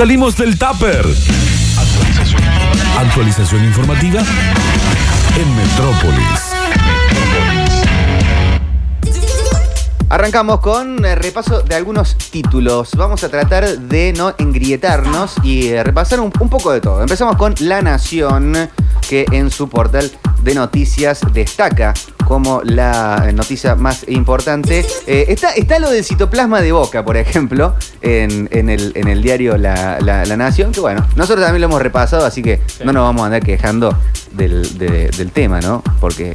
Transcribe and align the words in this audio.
Salimos 0.00 0.34
del 0.34 0.58
tupper. 0.58 1.04
Actualización 2.98 3.62
informativa 3.66 4.22
en 5.36 5.56
Metrópolis. 5.56 6.40
Arrancamos 10.08 10.60
con 10.60 11.04
eh, 11.04 11.14
repaso 11.16 11.60
de 11.60 11.74
algunos 11.74 12.16
títulos. 12.16 12.92
Vamos 12.96 13.24
a 13.24 13.28
tratar 13.28 13.78
de 13.78 14.14
no 14.14 14.34
engrietarnos 14.38 15.34
y 15.42 15.68
eh, 15.68 15.84
repasar 15.84 16.20
un 16.20 16.30
poco 16.30 16.72
de 16.72 16.80
todo. 16.80 17.02
Empezamos 17.02 17.36
con 17.36 17.54
La 17.60 17.82
Nación, 17.82 18.70
que 19.06 19.26
en 19.32 19.50
su 19.50 19.68
portal 19.68 20.10
de 20.42 20.54
noticias 20.54 21.20
destaca 21.34 21.92
como 22.30 22.62
la 22.62 23.32
noticia 23.34 23.74
más 23.74 24.04
importante. 24.08 24.86
Eh, 25.08 25.24
está, 25.26 25.50
está 25.50 25.80
lo 25.80 25.90
del 25.90 26.04
citoplasma 26.04 26.60
de 26.62 26.70
Boca, 26.70 27.04
por 27.04 27.16
ejemplo, 27.16 27.74
en, 28.02 28.48
en 28.52 28.68
el, 28.70 28.92
en 28.94 29.08
el 29.08 29.20
diario 29.20 29.56
la, 29.58 29.98
La- 30.00 30.24
La 30.24 30.36
Nación, 30.36 30.70
que 30.70 30.78
bueno, 30.78 31.04
nosotros 31.16 31.44
también 31.44 31.60
lo 31.62 31.66
hemos 31.66 31.82
repasado, 31.82 32.24
así 32.24 32.40
que 32.40 32.60
no 32.84 32.92
nos 32.92 33.02
vamos 33.02 33.22
a 33.22 33.26
andar 33.26 33.42
quejando 33.42 33.98
del, 34.30 34.78
de- 34.78 35.08
del 35.10 35.32
tema, 35.32 35.60
¿no? 35.60 35.82
Porque 36.00 36.32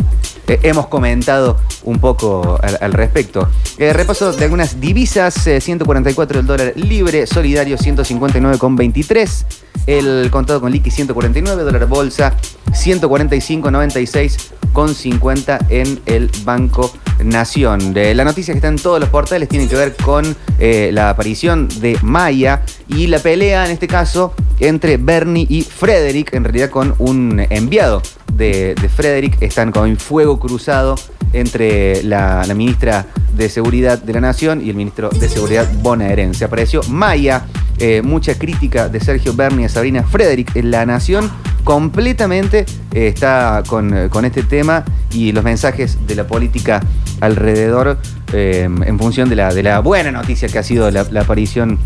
eh, 0.48 0.60
hemos 0.64 0.88
comentado 0.88 1.62
un 1.84 2.00
poco 2.00 2.60
al, 2.62 2.78
al 2.82 2.92
respecto. 2.92 3.48
Eh, 3.78 3.94
repaso 3.94 4.34
de 4.34 4.44
algunas 4.44 4.82
divisas, 4.82 5.48
eh, 5.48 5.62
144 5.62 6.42
el 6.42 6.46
dólar 6.46 6.74
libre, 6.76 7.26
solidario 7.26 7.78
159,23, 7.78 9.46
el 9.88 10.28
contado 10.30 10.60
con 10.60 10.74
liqui 10.74 10.92
149, 10.92 11.64
dólar 11.64 11.88
bolsa 11.88 12.34
145,96 12.72 14.38
con 14.76 14.94
50 14.94 15.68
en 15.70 16.02
el 16.06 16.30
Banco 16.44 16.92
Nación. 17.24 17.94
La 17.96 18.26
noticia 18.26 18.54
que 18.54 18.58
está 18.58 18.68
en 18.68 18.76
todos 18.76 19.00
los 19.00 19.08
portales 19.08 19.48
tiene 19.48 19.70
que 19.70 19.76
ver 19.78 19.96
con 19.96 20.36
eh, 20.60 20.90
la 20.92 21.10
aparición 21.10 21.70
de 21.80 21.98
Maya 22.02 22.62
y 22.90 23.08
la 23.08 23.20
pelea 23.20 23.66
en 23.66 23.72
este 23.72 23.88
caso 23.88 24.34
entre 24.60 24.98
Bernie 24.98 25.48
y 25.50 25.62
Frederick, 25.62 26.34
en 26.34 26.44
realidad 26.44 26.70
con 26.70 26.94
un 26.98 27.46
enviado 27.50 28.02
de, 28.34 28.76
de 28.76 28.90
Frederick, 28.90 29.42
están 29.42 29.72
con 29.72 29.96
fuego 29.96 30.40
cruzado 30.40 30.96
entre 31.32 32.04
la, 32.04 32.44
la 32.46 32.54
ministra 32.54 33.08
de 33.34 33.48
Seguridad 33.48 33.98
de 33.98 34.12
la 34.12 34.20
Nación 34.20 34.62
y 34.62 34.70
el 34.70 34.76
ministro 34.76 35.10
de 35.10 35.30
Seguridad 35.30 35.72
bonaerense. 35.82 36.44
Apareció 36.44 36.82
Maya, 36.90 37.46
eh, 37.80 38.02
mucha 38.02 38.38
crítica 38.38 38.90
de 38.90 39.00
Sergio 39.00 39.34
Berni 39.34 39.64
a 39.64 39.70
Sabrina 39.70 40.04
Frederick 40.04 40.54
en 40.58 40.70
La 40.72 40.86
Nación, 40.86 41.32
completamente 41.64 42.66
está 42.96 43.62
con, 43.68 44.10
con 44.10 44.26
este 44.26 44.44
tema 44.44 44.84
y 45.12 45.32
los 45.32 45.44
mensajes 45.44 45.98
de 46.08 46.16
la 46.16 46.26
política 46.28 46.82
alrededor 47.22 47.98
eh, 48.34 48.64
en 48.64 49.00
función 49.00 49.30
de 49.30 49.36
la, 49.36 49.54
de 49.54 49.64
la 49.64 49.80
buena 49.80 50.12
noticia 50.12 50.48
que 50.48 50.60
ha 50.60 50.64
sido 50.64 50.90
la, 50.92 51.02
aparición 51.22 51.78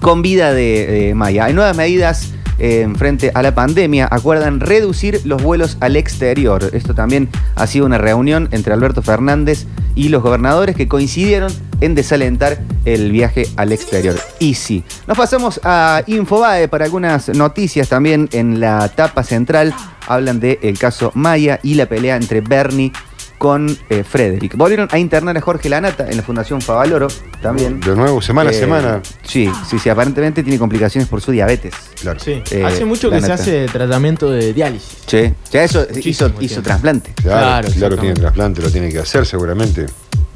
con 0.00 0.22
vida 0.22 0.52
de, 0.52 1.12
Maya. 1.14 1.44
Hay 1.44 1.52
nuevas 1.52 1.76
medidas 1.76 2.32
eh, 2.58 2.88
frente 2.96 3.30
a 3.34 3.42
la 3.42 3.54
pandemia. 3.54 4.08
Acuerdan 4.10 4.60
reducir 4.60 5.20
los 5.24 5.42
vuelos 5.42 5.76
al 5.80 5.96
exterior. 5.96 6.70
Esto 6.72 6.94
también 6.94 7.28
ha 7.54 7.66
sido 7.66 7.86
una 7.86 7.98
reunión 7.98 8.48
entre 8.52 8.72
Alberto 8.72 9.02
Fernández 9.02 9.66
y 9.94 10.08
los 10.08 10.22
gobernadores 10.22 10.76
que 10.76 10.88
coincidieron 10.88 11.52
en 11.80 11.94
desalentar 11.94 12.58
el 12.84 13.12
viaje 13.12 13.46
al 13.56 13.72
exterior. 13.72 14.16
Y 14.38 14.54
sí, 14.54 14.84
nos 15.06 15.16
pasamos 15.16 15.60
a 15.64 16.02
Infobae 16.06 16.68
para 16.68 16.84
algunas 16.84 17.28
noticias 17.30 17.88
también 17.88 18.28
en 18.32 18.60
la 18.60 18.88
tapa 18.88 19.22
central. 19.22 19.74
Hablan 20.14 20.40
del 20.40 20.78
caso 20.78 21.12
Maya 21.14 21.60
y 21.62 21.74
la 21.74 21.86
pelea 21.86 22.16
entre 22.16 22.40
Bernie 22.40 22.92
con 23.38 23.74
eh, 23.88 24.04
Frederick. 24.04 24.54
Volvieron 24.54 24.86
a 24.90 24.98
internar 24.98 25.34
a 25.36 25.40
Jorge 25.40 25.70
Lanata 25.70 26.06
en 26.10 26.16
la 26.18 26.22
Fundación 26.22 26.60
Favaloro 26.60 27.08
también. 27.40 27.80
De 27.80 27.96
nuevo, 27.96 28.20
semana 28.20 28.50
a 28.50 28.52
Eh, 28.52 28.56
semana. 28.58 29.00
Sí, 29.22 29.50
sí, 29.66 29.78
sí, 29.78 29.88
aparentemente 29.88 30.42
tiene 30.42 30.58
complicaciones 30.58 31.08
por 31.08 31.22
su 31.22 31.30
diabetes. 31.32 31.72
Claro. 32.02 32.20
Sí. 32.20 32.42
Eh, 32.50 32.64
Hace 32.66 32.84
mucho 32.84 33.08
que 33.10 33.20
se 33.22 33.32
hace 33.32 33.66
tratamiento 33.66 34.30
de 34.30 34.52
diálisis. 34.52 34.98
Sí, 35.06 35.32
ya 35.50 35.64
eso 35.64 35.86
hizo, 36.04 36.24
Muchísimo 36.28 36.34
hizo 36.42 36.60
trasplante. 36.62 37.12
Claro, 37.14 37.66
Claro, 37.68 37.74
claro, 37.78 37.96
tiene 37.96 38.14
trasplante, 38.14 38.60
lo 38.60 38.70
tiene 38.70 38.90
que 38.92 38.98
hacer 38.98 39.24
seguramente. 39.24 39.86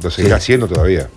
Lo 0.03 0.11
seguirá 0.11 0.37
Sí. 0.39 0.43
haciendo 0.45 0.67
todavía. 0.67 1.09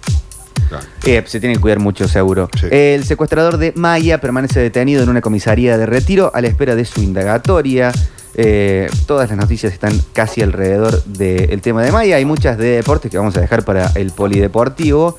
Claro. 0.67 0.85
Eh, 1.06 1.23
se 1.25 1.40
tiene 1.40 1.56
que 1.56 1.62
cuidar 1.62 1.79
mucho, 1.79 2.06
seguro. 2.09 2.50
Sí. 2.59 2.67
El 2.69 3.06
secuestrador 3.06 3.57
de 3.57 3.72
Maya 3.78 4.19
permanece 4.19 4.59
detenido 4.59 5.03
en 5.03 5.07
una 5.09 5.22
comisaría 5.22 5.78
de 5.78 5.85
retiro 5.85 6.31
a 6.35 6.41
la 6.41 6.50
espera 6.50 6.75
de 6.75 6.84
su 6.84 7.01
indagatoria. 7.01 7.94
Eh, 8.40 8.88
todas 9.08 9.30
las 9.30 9.38
noticias 9.38 9.74
están 9.74 10.00
casi 10.14 10.44
alrededor 10.44 11.03
del 11.06 11.59
tema 11.62 11.84
de 11.84 11.92
Maya. 11.92 12.18
Hay 12.18 12.25
muchas 12.25 12.58
de 12.58 12.78
deportes 12.78 13.09
que 13.09 13.18
vamos 13.18 13.36
a 13.36 13.42
dejar 13.42 13.66
para 13.66 13.92
el 13.96 14.12
polideportivo. 14.12 15.18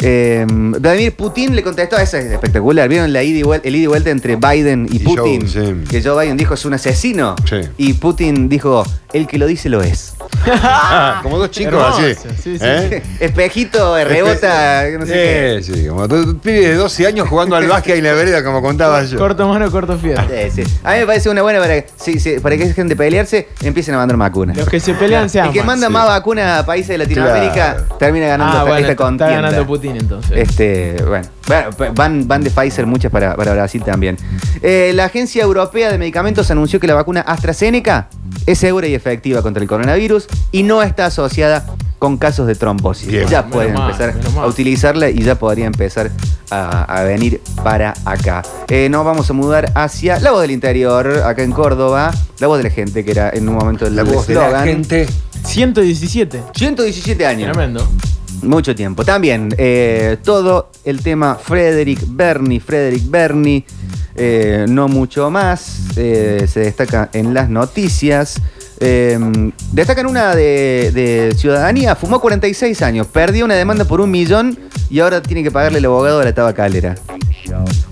Eh, 0.00 0.44
Vladimir 0.48 1.14
Putin 1.14 1.54
le 1.54 1.62
contestó, 1.62 1.98
eso 1.98 2.16
es 2.16 2.26
espectacular. 2.26 2.88
¿Vieron 2.88 3.12
la 3.12 3.22
ida 3.22 3.38
y 3.38 3.68
el 3.68 3.76
ida 3.76 3.84
y 3.84 3.86
vuelta 3.86 4.10
entre 4.10 4.36
Biden 4.36 4.88
y, 4.90 4.96
Y 4.96 4.98
Putin? 5.00 5.40
Joe, 5.42 5.48
sí. 5.48 5.84
Que 5.88 6.02
Joe 6.02 6.22
Biden 6.22 6.36
dijo 6.36 6.54
es 6.54 6.64
un 6.64 6.74
asesino. 6.74 7.36
Sí. 7.48 7.56
Y 7.76 7.92
Putin 7.94 8.48
dijo, 8.48 8.84
el 9.12 9.26
que 9.26 9.38
lo 9.38 9.46
dice 9.46 9.68
lo 9.68 9.82
es. 9.82 10.15
Ah, 10.46 11.20
como 11.22 11.38
dos 11.38 11.50
chicos 11.50 11.72
Hermoso, 11.74 11.98
así. 11.98 12.14
sí, 12.42 12.58
sí. 12.58 12.64
¿Eh? 12.64 13.02
Espejito, 13.20 13.96
rebota, 14.04 14.84
no 14.98 15.06
sé 15.06 15.12
qué. 15.12 15.60
Sí, 15.62 15.74
sí, 15.74 15.86
como 15.88 16.06
dos 16.06 16.36
pibes 16.42 16.68
de 16.68 16.74
12 16.74 17.06
años 17.06 17.28
jugando 17.28 17.56
al 17.56 17.66
básquet 17.66 17.94
ahí 17.94 17.98
en 17.98 18.04
la 18.04 18.12
vereda, 18.12 18.44
como 18.44 18.62
contaba 18.62 19.02
yo. 19.04 19.18
Corto 19.18 19.48
mano, 19.48 19.70
corto 19.70 19.98
fierro. 19.98 20.22
Sí, 20.50 20.64
sí. 20.64 20.78
A 20.84 20.92
mí 20.94 21.00
me 21.00 21.06
parece 21.06 21.30
una 21.30 21.42
buena 21.42 21.58
para 21.60 21.74
que, 21.82 21.86
sí, 21.96 22.18
sí, 22.20 22.36
para 22.40 22.56
que 22.56 22.66
dejen 22.66 22.88
de 22.88 22.96
pelearse, 22.96 23.48
empiecen 23.62 23.94
a 23.94 23.98
mandar 23.98 24.16
vacunas. 24.16 24.56
Los 24.56 24.68
que 24.68 24.80
se 24.80 24.94
pelean 24.94 25.28
se 25.28 25.38
El 25.38 25.44
aman. 25.44 25.54
que 25.54 25.62
manda 25.62 25.86
sí. 25.88 25.92
más 25.92 26.06
vacunas 26.06 26.60
a 26.60 26.66
países 26.66 26.88
de 26.88 26.98
Latinoamérica 26.98 27.54
Claro. 27.76 27.96
termina 27.98 28.26
ganando 28.26 28.52
Ah, 28.52 28.56
esta, 28.58 28.62
bueno, 28.64 28.78
esta 28.78 28.92
está 28.92 29.04
contienda. 29.04 29.34
ganando 29.36 29.66
Putin 29.66 29.96
entonces. 29.96 30.32
Este, 30.36 30.96
bueno, 31.06 31.28
Bueno, 31.46 31.92
van, 31.94 32.28
van 32.28 32.42
de 32.42 32.50
Pfizer 32.50 32.86
muchas 32.86 33.10
para, 33.10 33.34
para 33.36 33.52
Brasil 33.52 33.82
también. 33.84 34.16
Eh, 34.62 34.92
la 34.94 35.04
Agencia 35.06 35.42
Europea 35.42 35.90
de 35.90 35.98
Medicamentos 35.98 36.50
anunció 36.50 36.78
que 36.80 36.86
la 36.86 36.94
vacuna 36.94 37.20
AstraZeneca 37.20 38.08
es 38.46 38.58
segura 38.58 38.86
y 38.86 38.94
efectiva 38.94 39.42
contra 39.42 39.62
el 39.62 39.68
coronavirus 39.68 40.26
y 40.52 40.62
no 40.62 40.82
está 40.82 41.06
asociada 41.06 41.66
con 41.98 42.18
casos 42.18 42.46
de 42.46 42.54
trombosis. 42.54 43.08
Bien. 43.08 43.26
Ya 43.28 43.46
pueden 43.46 43.74
mal, 43.74 43.90
empezar 43.90 44.14
a 44.38 44.46
utilizarla 44.46 45.08
y 45.10 45.20
ya 45.22 45.34
podría 45.38 45.66
empezar 45.66 46.10
a, 46.50 46.84
a 46.84 47.02
venir 47.04 47.40
para 47.64 47.94
acá. 48.04 48.42
Eh, 48.68 48.88
nos 48.90 49.04
vamos 49.04 49.28
a 49.30 49.32
mudar 49.32 49.72
hacia 49.74 50.20
la 50.20 50.30
voz 50.30 50.42
del 50.42 50.50
interior, 50.50 51.22
acá 51.24 51.42
en 51.42 51.52
Córdoba. 51.52 52.12
La 52.38 52.46
voz 52.48 52.58
de 52.58 52.64
la 52.64 52.70
gente, 52.70 53.04
que 53.04 53.10
era 53.12 53.30
en 53.30 53.48
un 53.48 53.54
momento 53.56 53.86
el 53.86 53.96
La 53.96 54.02
voz 54.04 54.26
de 54.26 54.34
la 54.34 54.62
gente. 54.62 55.06
117. 55.44 56.42
117 56.54 57.26
años. 57.26 57.50
Tremendo. 57.52 57.88
Mucho 58.42 58.74
tiempo. 58.74 59.04
También 59.04 59.54
eh, 59.56 60.18
todo 60.22 60.70
el 60.84 61.00
tema 61.02 61.36
Frederick 61.36 62.00
Bernie, 62.06 62.60
Frederick 62.60 63.10
Bernie, 63.10 63.64
eh, 64.14 64.66
no 64.68 64.88
mucho 64.88 65.30
más. 65.30 65.78
eh, 65.96 66.46
se 66.46 66.60
destaca 66.60 67.08
en 67.14 67.32
las 67.32 67.48
noticias. 67.48 68.40
Eh, 68.80 69.18
destacan 69.72 70.06
una 70.06 70.34
de, 70.34 70.90
de 70.92 71.34
ciudadanía, 71.36 71.94
fumó 71.96 72.20
46 72.20 72.82
años, 72.82 73.06
perdió 73.06 73.44
una 73.44 73.54
demanda 73.54 73.84
por 73.84 74.00
un 74.00 74.10
millón 74.10 74.58
y 74.90 75.00
ahora 75.00 75.22
tiene 75.22 75.42
que 75.42 75.50
pagarle 75.50 75.78
el 75.78 75.84
abogado 75.86 76.18
de 76.18 76.26
la 76.26 76.34
tabacalera. 76.34 76.94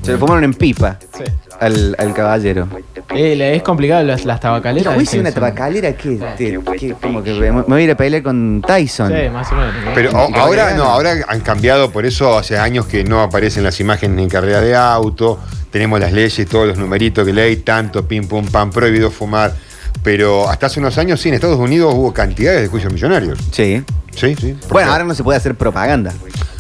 Se 0.02 0.12
lo 0.12 0.18
fumaron 0.18 0.44
en 0.44 0.52
pipa 0.52 0.98
Sí. 1.16 1.24
al, 1.60 1.94
al 1.98 2.12
caballero. 2.12 2.68
Eh, 3.14 3.54
es 3.56 3.62
complicado 3.62 4.02
las, 4.02 4.24
las 4.24 4.40
tabacaleras. 4.40 4.88
¿Cómo 4.88 5.00
hice 5.00 5.12
que 5.16 5.20
una 5.20 5.30
son- 5.30 5.34
tabacalera? 5.40 5.92
¿Qué? 5.96 6.18
Te- 6.36 6.58
qué- 6.78 6.94
como 7.00 7.22
que 7.22 7.32
me 7.32 7.52
me 7.52 7.62
voy 7.62 7.80
a 7.82 7.84
ir 7.84 7.90
a 7.92 7.96
pelear 7.96 8.22
con 8.22 8.60
Tyson. 8.66 9.12
Sí, 9.12 9.28
más 9.32 9.50
o 9.52 9.54
menos. 9.54 9.72
Pero 9.94 10.10
capaz 10.10 10.32
que 10.32 10.38
ahora 10.40 10.74
no, 10.74 10.84
ahora 10.84 11.14
han 11.28 11.40
cambiado, 11.40 11.90
por 11.90 12.04
eso 12.04 12.36
hace 12.36 12.58
años 12.58 12.86
que 12.86 13.04
no 13.04 13.22
aparecen 13.22 13.62
las 13.62 13.78
imágenes 13.80 14.18
en 14.18 14.28
carrera 14.28 14.60
de 14.60 14.74
auto, 14.74 15.38
tenemos 15.70 16.00
las 16.00 16.12
leyes, 16.12 16.46
todos 16.48 16.66
los 16.66 16.76
numeritos 16.76 17.24
que 17.24 17.32
ley, 17.32 17.56
tanto, 17.58 18.06
pim, 18.06 18.26
pum, 18.26 18.44
pam, 18.46 18.70
prohibido 18.70 19.10
fumar. 19.10 19.54
Pero 20.02 20.48
hasta 20.48 20.66
hace 20.66 20.80
unos 20.80 20.98
años 20.98 21.20
sí, 21.20 21.28
en 21.28 21.34
Estados 21.34 21.58
Unidos 21.58 21.94
hubo 21.94 22.12
cantidades 22.12 22.62
de 22.62 22.68
juicios 22.68 22.92
millonarios. 22.92 23.38
Sí. 23.52 23.82
Sí, 24.14 24.34
sí. 24.36 24.56
Bueno, 24.70 24.92
ahora 24.92 25.04
no 25.04 25.14
se 25.14 25.24
puede 25.24 25.38
hacer 25.38 25.54
propaganda. 25.54 26.12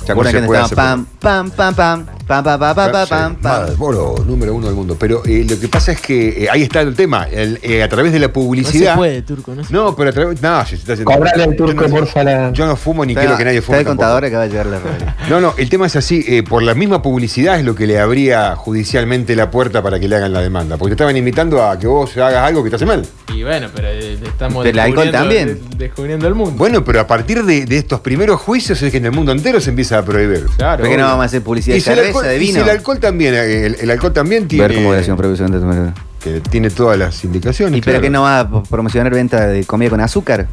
¿Se 0.04 0.12
acuerdan 0.12 0.34
que 0.34 0.42
puede 0.42 0.68
pam, 0.68 1.06
pam, 1.20 1.50
pam, 1.50 1.74
pam, 1.74 2.06
pam, 2.26 2.42
pam, 2.44 2.58
pam, 2.58 2.74
pam, 2.74 2.92
pam, 2.92 3.08
pam? 3.08 3.36
Marlboro, 3.42 4.14
número 4.26 4.54
uno 4.54 4.66
del 4.66 4.74
mundo. 4.74 4.96
Pero 4.98 5.22
eh, 5.26 5.44
lo 5.48 5.58
que 5.58 5.68
pasa 5.68 5.92
es 5.92 6.00
que 6.00 6.44
eh, 6.44 6.48
ahí 6.50 6.62
está 6.62 6.80
el 6.80 6.94
tema. 6.94 7.26
el, 7.30 7.58
eh, 7.62 7.82
a 7.82 7.88
través 7.88 8.12
de 8.12 8.18
la 8.18 8.28
No 8.28 8.32
publicidad. 8.32 8.92
se 8.92 8.96
puede, 8.96 9.22
turco. 9.22 9.54
No 9.54 9.64
se 9.64 9.72
No, 9.72 9.94
pero 9.94 10.10
a 10.10 10.12
través. 10.12 10.40
No, 10.42 10.62
si 10.64 10.70
se 10.70 10.76
está 10.76 10.92
haciendo- 10.94 11.12
Cobrale 11.12 11.42
al 11.44 11.50
Yo 11.50 11.56
turco, 11.56 11.82
no- 11.82 11.88
porfa, 11.88 12.24
la- 12.24 12.52
Yo 12.52 12.66
no 12.66 12.76
fumo 12.76 13.04
ni 13.04 13.12
Está- 13.12 13.22
quiero 13.22 13.36
que 13.38 13.44
nadie 13.44 13.58
Está 13.58 13.66
fume. 13.66 13.78
el 13.78 13.84
tampoco. 13.84 14.06
contador 14.08 14.30
que 14.30 14.36
va 14.36 14.42
a 14.42 14.46
llegar 14.46 14.66
la 14.66 14.78
radio. 14.78 15.06
No, 15.28 15.40
no, 15.40 15.54
el 15.56 15.68
tema 15.70 15.86
es 15.86 15.96
así, 15.96 16.24
eh, 16.28 16.42
por 16.42 16.62
la 16.62 16.74
misma 16.74 17.00
publicidad 17.02 17.58
es 17.58 17.64
lo 17.64 17.74
que 17.74 17.86
le 17.86 17.98
abría 17.98 18.56
judicialmente 18.56 19.34
la 19.36 19.50
puerta 19.50 19.82
para 19.82 19.98
que 19.98 20.08
le 20.08 20.16
hagan 20.16 20.32
la 20.32 20.40
demanda. 20.40 20.76
Porque 20.76 20.90
te 20.90 20.94
estaban 20.94 21.16
invitando 21.16 21.62
a 21.64 21.78
que 21.78 21.86
vos 21.86 22.16
hagas 22.16 22.46
algo 22.46 22.62
que 22.64 22.70
te 22.70 22.76
hace 22.76 22.86
mal. 22.86 23.04
Y 23.34 23.42
bueno, 23.42 23.68
pero 23.74 23.88
eh, 23.88 24.18
estamos 24.22 24.64
Del 24.64 24.78
alcohol 24.78 25.10
descubriendo- 25.10 25.18
también. 25.18 25.70
de- 25.70 25.76
descubriendo 25.84 26.28
el 26.28 26.34
mundo. 26.34 26.54
Bueno, 26.56 26.84
pero 26.84 27.00
a 27.00 27.06
partir 27.06 27.42
de, 27.44 27.64
de 27.66 27.78
estos 27.78 28.00
primeros 28.00 28.40
juicios 28.40 28.80
es 28.82 28.90
que 28.90 28.98
en 28.98 29.06
el 29.06 29.12
mundo 29.12 29.32
entero 29.32 29.60
se 29.60 29.70
empieza 29.70 29.98
a 29.98 30.04
prohibir. 30.04 30.46
claro. 30.56 30.82
¿Por 30.82 30.90
qué 30.90 30.96
no 30.96 31.04
vamos 31.04 31.22
a 31.22 31.26
hacer 31.26 31.42
publicidad 31.42 31.76
Y 31.76 31.80
de 31.80 31.92
el 31.92 32.12
alcohol, 32.18 32.24
de 32.38 32.44
y 32.44 32.52
si 32.52 32.58
el 32.58 32.68
alcohol 32.70 32.98
también, 33.00 33.34
eh, 33.34 33.66
el, 33.66 33.76
el 33.80 33.90
alcohol 33.90 34.12
también 34.12 34.48
tiene, 34.48 34.66
Ver 34.68 34.76
cómo 34.76 34.90
relación 34.92 35.16
prohibición 35.16 35.50
de 35.52 35.58
tomar. 35.60 35.94
que 36.22 36.40
tiene 36.40 36.70
todas 36.70 36.98
las 36.98 37.22
indicaciones. 37.24 37.78
¿Y 37.78 37.80
pero 37.80 37.94
claro. 37.94 38.02
que 38.02 38.10
no 38.10 38.22
va 38.22 38.40
a 38.40 38.62
promocionar 38.62 39.12
venta 39.12 39.46
de 39.46 39.64
comida 39.64 39.90
con 39.90 40.00
azúcar? 40.00 40.46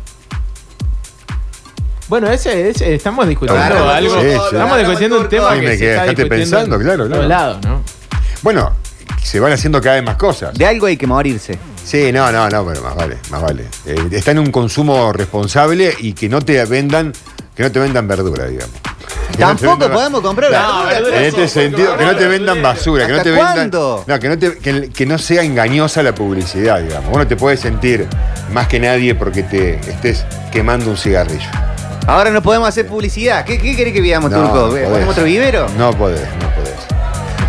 Bueno, 2.10 2.30
ese, 2.30 2.70
ese- 2.70 2.94
estamos 2.96 3.28
discutiendo 3.28 3.66
Claro, 3.66 3.90
algo. 3.90 4.16
sí, 4.22 4.28
sí. 4.28 4.36
Estamos 4.52 4.78
discutiendo 4.80 5.20
un 5.22 5.30
tema 5.30 5.54
Sí, 5.54 5.60
que 5.62 5.66
me 5.68 5.78
se 5.78 5.90
está 5.92 6.04
discutiendo 6.04 6.36
pensando, 6.36 6.76
en 6.76 6.82
claro, 6.82 7.60
¿no? 7.64 7.82
Bueno, 8.42 8.76
se 9.24 9.40
van 9.40 9.54
haciendo 9.54 9.80
cada 9.82 9.96
vez 9.96 10.04
más 10.04 10.16
cosas. 10.18 10.54
De 10.58 10.66
algo 10.66 10.88
hay 10.88 10.98
que 10.98 11.08
morirse. 11.08 11.58
Sí, 11.86 12.12
no, 12.12 12.30
no, 12.32 12.50
no, 12.50 12.66
pero 12.66 12.82
más 12.82 12.96
vale, 12.96 13.18
más 13.30 13.42
vale. 13.42 13.66
Eh, 13.86 13.96
está 14.12 14.32
en 14.32 14.40
un 14.40 14.52
consumo 14.52 15.14
responsable 15.14 15.94
y 16.00 16.12
que 16.14 16.28
no 16.28 16.42
te 16.42 16.64
vendan, 16.66 17.14
que 17.56 17.64
no 17.64 17.72
te 17.72 17.80
vendan 17.80 18.08
verdura, 18.08 18.46
digamos. 18.48 18.76
Tampoco 19.38 19.90
podemos 19.90 20.22
comprar 20.22 20.52
No, 20.52 20.90
En 20.92 21.24
este 21.24 21.48
sentido, 21.48 21.98
que 21.98 22.06
no 22.06 22.16
te 22.16 22.28
vendan 22.28 22.62
basura, 22.62 23.06
que 23.06 23.12
no 23.14 23.18
¿Hasta 23.18 23.24
te 23.30 23.32
vendan. 23.36 23.54
cuándo? 23.54 24.04
No, 24.08 24.20
que 24.20 24.30
no, 24.30 24.38
te- 24.38 24.58
que, 24.60 24.90
que 24.90 25.06
no 25.06 25.18
sea 25.18 25.44
engañosa 25.44 26.04
la 26.04 26.14
publicidad, 26.14 26.80
digamos. 26.82 27.10
Uno 27.14 27.26
te 27.28 27.36
puede 27.36 27.58
sentir 27.58 28.08
más 28.54 28.68
que 28.68 28.80
nadie 28.80 29.16
porque 29.16 29.44
te 29.44 29.76
estés 29.90 30.26
quemando 30.52 30.90
un 30.90 30.98
cigarrillo. 30.98 31.50
Ahora 32.08 32.32
no 32.32 32.42
podemos 32.42 32.68
hacer 32.68 32.88
publicidad. 32.88 33.46
¿Qué, 33.46 33.58
qué 33.60 33.76
querés 33.76 33.94
que 33.94 34.02
veamos, 34.02 34.32
No, 34.32 34.42
Turco? 34.42 34.76
no. 34.78 34.90
¿Ponemos 34.90 35.10
otro 35.10 35.24
vivero? 35.24 35.68
No 35.78 35.92
podés, 35.94 36.22
no 36.42 36.50
podés. 36.56 36.72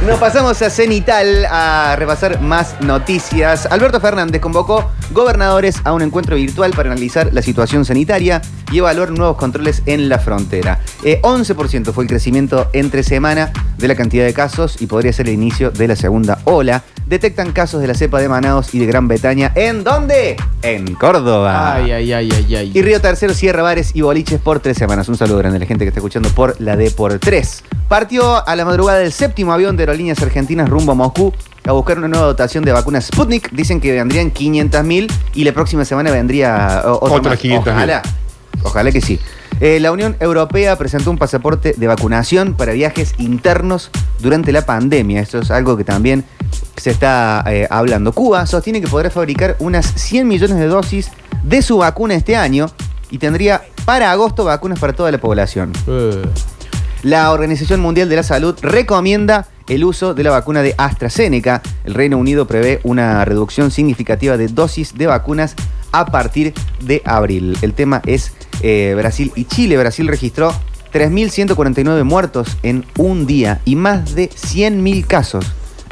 Nos 0.06 0.18
pasamos 0.18 0.60
a 0.62 0.68
Cenital 0.68 1.46
a 1.48 1.94
repasar 1.96 2.40
más 2.40 2.74
noticias. 2.80 3.66
Alberto 3.70 4.00
Fernández 4.00 4.40
convocó 4.40 4.90
gobernadores 5.12 5.80
a 5.84 5.92
un 5.92 6.02
encuentro 6.02 6.36
virtual 6.36 6.72
para 6.72 6.90
analizar 6.90 7.30
la 7.32 7.42
situación 7.42 7.84
sanitaria 7.84 8.42
y 8.70 8.78
evaluar 8.78 9.10
nuevos 9.10 9.36
controles 9.36 9.82
en 9.86 10.08
la 10.08 10.18
frontera. 10.18 10.80
Eh, 11.04 11.20
11% 11.22 11.92
fue 11.92 12.04
el 12.04 12.08
crecimiento 12.08 12.68
entre 12.72 13.02
semana 13.02 13.52
de 13.78 13.88
la 13.88 13.94
cantidad 13.94 14.24
de 14.24 14.32
casos 14.32 14.80
y 14.80 14.86
podría 14.86 15.12
ser 15.12 15.28
el 15.28 15.34
inicio 15.34 15.70
de 15.70 15.88
la 15.88 15.96
segunda 15.96 16.38
ola. 16.44 16.82
Detectan 17.06 17.52
casos 17.52 17.80
de 17.80 17.88
la 17.88 17.94
cepa 17.94 18.20
de 18.20 18.28
Manaos 18.28 18.74
y 18.74 18.78
de 18.78 18.86
Gran 18.86 19.08
Bretaña. 19.08 19.52
¿En 19.54 19.84
dónde? 19.84 20.36
En 20.62 20.94
Córdoba. 20.94 21.74
Ay, 21.74 21.92
ay, 21.92 22.12
ay, 22.12 22.30
ay, 22.32 22.54
ay. 22.54 22.72
Y 22.74 22.82
Río 22.82 23.00
Tercero 23.00 23.34
cierra 23.34 23.62
bares 23.62 23.90
y 23.94 24.00
boliches 24.00 24.40
por 24.40 24.60
tres 24.60 24.78
semanas. 24.78 25.08
Un 25.08 25.16
saludo 25.16 25.38
grande 25.38 25.56
a 25.56 25.60
la 25.60 25.66
gente 25.66 25.84
que 25.84 25.88
está 25.88 26.00
escuchando 26.00 26.30
por 26.30 26.58
la 26.60 26.76
D 26.76 26.90
por 26.90 27.18
tres. 27.18 27.64
Partió 27.88 28.46
a 28.46 28.56
la 28.56 28.64
madrugada 28.64 29.00
del 29.00 29.12
séptimo 29.12 29.52
avión 29.52 29.76
de 29.76 29.82
aerolíneas 29.82 30.22
argentinas 30.22 30.70
rumbo 30.70 30.92
a 30.92 30.94
Moscú 30.94 31.34
a 31.64 31.72
buscar 31.72 31.98
una 31.98 32.08
nueva 32.08 32.26
dotación 32.26 32.64
de 32.64 32.72
vacunas 32.72 33.06
Sputnik. 33.06 33.50
Dicen 33.50 33.80
que 33.80 33.92
vendrían 33.92 34.32
500.000 34.32 35.12
y 35.34 35.44
la 35.44 35.52
próxima 35.52 35.84
semana 35.84 36.10
vendría 36.10 36.82
otra 36.84 37.16
Otras 37.16 37.34
más. 37.34 37.44
500.000. 37.44 37.58
Ojalá. 37.60 38.02
Ojalá 38.62 38.92
que 38.92 39.00
sí. 39.00 39.18
Eh, 39.60 39.78
la 39.80 39.92
Unión 39.92 40.16
Europea 40.18 40.76
presentó 40.76 41.10
un 41.10 41.18
pasaporte 41.18 41.74
de 41.76 41.86
vacunación 41.86 42.54
para 42.54 42.72
viajes 42.72 43.14
internos 43.18 43.90
durante 44.18 44.50
la 44.50 44.66
pandemia. 44.66 45.20
Esto 45.20 45.38
es 45.38 45.50
algo 45.50 45.76
que 45.76 45.84
también 45.84 46.24
se 46.76 46.90
está 46.90 47.44
eh, 47.46 47.68
hablando. 47.70 48.12
Cuba 48.12 48.46
sostiene 48.46 48.80
que 48.80 48.88
podrá 48.88 49.10
fabricar 49.10 49.56
unas 49.60 49.86
100 49.86 50.26
millones 50.26 50.58
de 50.58 50.66
dosis 50.66 51.10
de 51.44 51.62
su 51.62 51.78
vacuna 51.78 52.14
este 52.14 52.34
año 52.34 52.70
y 53.10 53.18
tendría 53.18 53.62
para 53.84 54.10
agosto 54.10 54.44
vacunas 54.44 54.78
para 54.78 54.94
toda 54.94 55.12
la 55.12 55.18
población. 55.18 55.72
Eh, 55.86 56.22
La 57.02 57.30
Organización 57.30 57.80
Mundial 57.80 58.08
de 58.08 58.16
la 58.16 58.22
Salud 58.22 58.56
recomienda 58.62 59.46
el 59.74 59.84
uso 59.84 60.12
de 60.12 60.22
la 60.22 60.30
vacuna 60.30 60.62
de 60.62 60.74
AstraZeneca. 60.76 61.62
El 61.84 61.94
Reino 61.94 62.18
Unido 62.18 62.46
prevé 62.46 62.80
una 62.84 63.24
reducción 63.24 63.70
significativa 63.70 64.36
de 64.36 64.48
dosis 64.48 64.94
de 64.94 65.06
vacunas 65.06 65.54
a 65.92 66.06
partir 66.06 66.52
de 66.82 67.00
abril. 67.06 67.56
El 67.62 67.72
tema 67.72 68.02
es 68.04 68.32
eh, 68.62 68.92
Brasil 68.96 69.32
y 69.34 69.44
Chile. 69.44 69.78
Brasil 69.78 70.06
registró 70.08 70.52
3.149 70.92 72.04
muertos 72.04 72.58
en 72.62 72.84
un 72.98 73.26
día 73.26 73.60
y 73.64 73.76
más 73.76 74.14
de 74.14 74.28
100.000 74.28 75.06
casos 75.06 75.46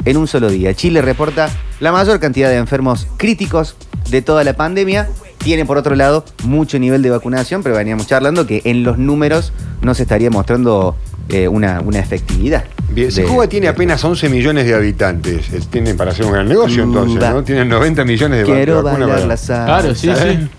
en 0.05 0.17
un 0.17 0.27
solo 0.27 0.51
día. 0.51 0.75
Chile 0.75 1.01
reporta 1.01 1.49
la 1.79 1.91
mayor 1.91 2.19
cantidad 2.19 2.49
de 2.49 2.57
enfermos 2.57 3.07
críticos 3.17 3.75
de 4.11 4.21
toda 4.21 4.43
la 4.43 4.53
pandemia. 4.53 5.09
Tiene 5.39 5.65
por 5.65 5.79
otro 5.79 5.95
lado 5.95 6.23
mucho 6.43 6.77
nivel 6.77 7.01
de 7.01 7.09
vacunación, 7.09 7.63
pero 7.63 7.75
veníamos 7.75 8.05
charlando 8.05 8.45
que 8.45 8.61
en 8.65 8.83
los 8.83 8.99
números 8.99 9.53
no 9.81 9.95
se 9.95 10.03
estaría 10.03 10.29
mostrando 10.29 10.95
eh, 11.29 11.47
una, 11.47 11.81
una 11.81 11.97
efectividad. 11.97 12.65
Bien, 12.93 13.11
si 13.11 13.21
de- 13.21 13.27
Cuba 13.27 13.47
tiene 13.47 13.67
de- 13.67 13.71
apenas 13.71 14.03
11 14.03 14.29
millones 14.29 14.65
de 14.65 14.73
habitantes, 14.75 15.51
eh, 15.53 15.59
tienen 15.69 15.95
para 15.97 16.11
hacer 16.11 16.25
un 16.25 16.33
gran 16.33 16.47
negocio 16.47 16.83
entonces, 16.83 17.17
Cuba. 17.17 17.29
¿no? 17.31 17.43
Tienen 17.43 17.69
90 17.69 18.03
millones 18.05 18.39
de 18.39 18.45
Quiero 18.45 18.83
vacunas 18.83 19.07
bailar 19.09 19.27
la 19.27 19.37
salsa. 19.37 19.65
Claro, 19.65 19.95
sí, 19.95 20.09
sí. 20.15 20.49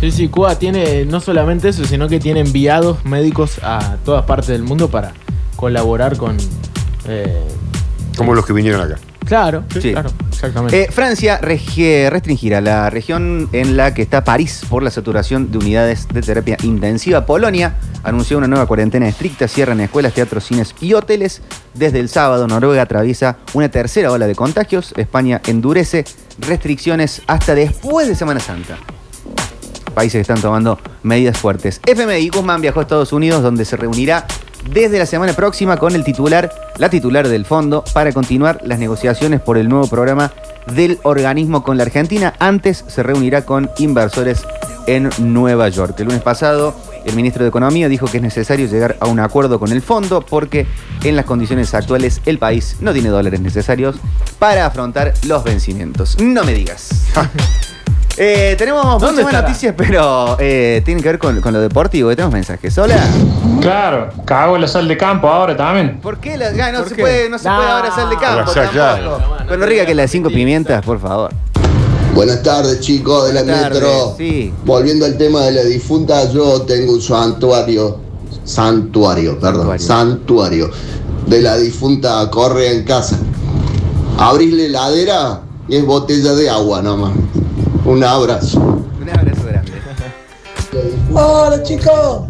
Sí, 0.00 0.10
sí, 0.10 0.28
Cuba 0.28 0.58
tiene 0.58 1.04
no 1.06 1.20
solamente 1.20 1.68
eso, 1.68 1.84
sino 1.86 2.08
que 2.08 2.20
tiene 2.20 2.40
enviados 2.40 3.04
médicos 3.04 3.58
a 3.62 3.96
todas 4.04 4.24
partes 4.26 4.48
del 4.48 4.62
mundo 4.62 4.88
para 4.88 5.12
colaborar 5.56 6.16
con... 6.18 6.36
eh, 7.08 7.40
Como 8.16 8.34
los 8.34 8.44
que 8.44 8.52
vinieron 8.52 8.80
acá. 8.82 8.96
Claro, 9.24 9.64
Sí. 9.80 9.92
claro, 9.92 10.10
exactamente. 10.28 10.82
Eh, 10.82 10.88
Francia 10.90 11.40
regi- 11.40 12.08
restringirá 12.10 12.60
la 12.60 12.90
región 12.90 13.48
en 13.52 13.76
la 13.76 13.94
que 13.94 14.02
está 14.02 14.24
París 14.24 14.62
por 14.68 14.82
la 14.82 14.90
saturación 14.90 15.50
de 15.50 15.58
unidades 15.58 16.06
de 16.12 16.20
terapia 16.22 16.56
intensiva. 16.62 17.26
Polonia 17.26 17.74
anunció 18.02 18.38
una 18.38 18.46
nueva 18.46 18.66
cuarentena 18.66 19.08
estricta, 19.08 19.48
cierran 19.48 19.80
escuelas, 19.80 20.12
teatros, 20.14 20.44
cines 20.44 20.74
y 20.80 20.92
hoteles. 20.94 21.42
Desde 21.74 22.00
el 22.00 22.08
sábado, 22.08 22.46
Noruega 22.46 22.82
atraviesa 22.82 23.38
una 23.54 23.68
tercera 23.68 24.12
ola 24.12 24.26
de 24.26 24.34
contagios. 24.34 24.92
España 24.96 25.40
endurece 25.46 26.04
restricciones 26.38 27.22
hasta 27.26 27.54
después 27.54 28.08
de 28.08 28.14
Semana 28.14 28.40
Santa. 28.40 28.76
Países 29.94 30.14
que 30.18 30.20
están 30.22 30.40
tomando 30.40 30.78
medidas 31.04 31.38
fuertes. 31.38 31.80
FMI 31.86 32.28
Guzmán 32.30 32.60
viajó 32.60 32.80
a 32.80 32.82
Estados 32.82 33.12
Unidos, 33.12 33.42
donde 33.42 33.64
se 33.64 33.76
reunirá 33.76 34.26
desde 34.70 34.98
la 34.98 35.06
semana 35.06 35.32
próxima 35.32 35.76
con 35.76 35.94
el 35.94 36.04
titular, 36.04 36.52
la 36.78 36.88
titular 36.90 37.28
del 37.28 37.44
fondo, 37.44 37.84
para 37.92 38.12
continuar 38.12 38.60
las 38.64 38.78
negociaciones 38.78 39.40
por 39.40 39.58
el 39.58 39.68
nuevo 39.68 39.86
programa 39.86 40.32
del 40.72 40.98
organismo 41.02 41.62
con 41.62 41.76
la 41.76 41.84
Argentina. 41.84 42.34
Antes 42.38 42.84
se 42.86 43.02
reunirá 43.02 43.44
con 43.44 43.70
inversores 43.78 44.44
en 44.86 45.10
Nueva 45.18 45.68
York. 45.68 45.98
El 46.00 46.06
lunes 46.06 46.22
pasado, 46.22 46.74
el 47.04 47.14
ministro 47.14 47.44
de 47.44 47.48
Economía 47.48 47.88
dijo 47.88 48.06
que 48.06 48.18
es 48.18 48.22
necesario 48.22 48.66
llegar 48.66 48.96
a 49.00 49.06
un 49.06 49.20
acuerdo 49.20 49.58
con 49.58 49.72
el 49.72 49.82
fondo 49.82 50.22
porque 50.22 50.66
en 51.02 51.16
las 51.16 51.24
condiciones 51.24 51.74
actuales 51.74 52.20
el 52.26 52.38
país 52.38 52.76
no 52.80 52.92
tiene 52.92 53.08
dólares 53.08 53.40
necesarios 53.40 53.96
para 54.38 54.66
afrontar 54.66 55.14
los 55.26 55.44
vencimientos. 55.44 56.18
No 56.20 56.44
me 56.44 56.54
digas. 56.54 57.06
Eh, 58.16 58.54
tenemos 58.56 58.84
muchas 58.84 59.00
¿Dónde 59.00 59.22
más 59.24 59.32
estará? 59.32 59.48
noticias, 59.48 59.74
pero 59.76 60.36
eh, 60.38 60.82
tienen 60.84 61.02
que 61.02 61.08
ver 61.08 61.18
con, 61.18 61.40
con 61.40 61.52
lo 61.52 61.60
deportivo. 61.60 62.10
Tenemos 62.10 62.32
mensajes. 62.32 62.76
Hola. 62.78 62.96
Claro, 63.60 64.08
cago 64.24 64.54
en 64.54 64.62
la 64.62 64.68
sal 64.68 64.86
de 64.86 64.96
campo 64.96 65.28
ahora 65.28 65.56
también. 65.56 65.98
¿Por 66.00 66.18
qué 66.18 66.36
la, 66.36 66.52
no 66.70 66.78
¿Por 66.80 66.88
se 66.90 66.94
qué? 66.94 67.02
puede, 67.02 67.28
no 67.28 67.38
se 67.38 67.48
No. 67.48 67.56
puede 67.56 67.68
ahora 67.70 67.90
sal 67.94 68.10
de 68.10 68.16
campo 68.16 68.52
claro. 68.72 69.18
Pero 69.48 69.56
no 69.58 69.66
riga 69.66 69.84
que 69.86 69.94
la 69.94 70.02
de 70.02 70.08
cinco 70.08 70.28
pimientas, 70.28 70.84
por 70.84 71.00
favor. 71.00 71.30
Buenas 72.14 72.42
tardes 72.44 72.78
chicos 72.80 73.26
de 73.26 73.32
la 73.34 73.42
Buenas 73.42 73.62
tardes, 73.62 73.82
Metro. 73.82 74.14
sí. 74.16 74.52
Volviendo 74.64 75.04
al 75.04 75.18
tema 75.18 75.40
de 75.46 75.52
la 75.52 75.62
difunta, 75.62 76.30
yo 76.30 76.62
tengo 76.62 76.92
un 76.92 77.02
santuario, 77.02 77.98
santuario, 78.44 79.40
perdón, 79.40 79.76
Santuario. 79.80 79.86
santuario, 80.68 80.70
de 81.26 81.40
la 81.42 81.56
difunta 81.56 82.30
Correa 82.30 82.70
en 82.70 82.84
casa. 82.84 83.16
Abrís 84.18 84.52
la 84.52 84.62
heladera 84.62 85.40
y 85.66 85.74
es 85.76 85.84
botella 85.84 86.34
de 86.34 86.48
agua 86.48 86.80
nomás. 86.82 87.10
Un 87.84 88.02
abrazo. 88.02 88.60
Un 88.60 89.10
abrazo 89.10 89.44
grande. 89.46 89.72
Hola 91.12 91.62
chicos, 91.62 92.22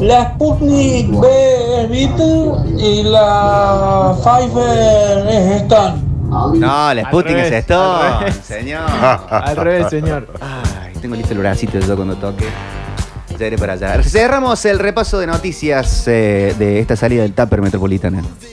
la 0.00 0.30
Sputnik 0.34 1.10
B 1.20 1.28
es 1.82 1.90
Beatle 1.90 2.78
y 2.78 3.02
la 3.02 4.16
Pfizer 4.22 5.26
es 5.28 5.62
Stan. 5.62 6.02
No, 6.30 6.94
la 6.94 7.02
Sputnik 7.08 7.34
revés, 7.34 7.52
es 7.52 7.68
revés. 7.68 8.34
señor. 8.44 8.82
Al 9.30 9.56
revés, 9.56 9.86
señor. 9.90 10.28
Ay, 10.40 10.92
tengo 11.00 11.16
listo 11.16 11.32
el 11.32 11.38
bracito 11.40 11.78
yo 11.80 11.96
cuando 11.96 12.14
toque. 12.16 12.46
Ya 13.38 13.46
iré 13.46 13.58
para 13.58 13.74
allá. 13.74 14.02
Cerramos 14.02 14.64
el 14.64 14.78
repaso 14.78 15.18
de 15.18 15.26
noticias 15.26 16.08
eh, 16.08 16.54
de 16.58 16.80
esta 16.80 16.96
salida 16.96 17.22
del 17.22 17.34
Tupper 17.34 17.62
Metropolitana. 17.62 18.22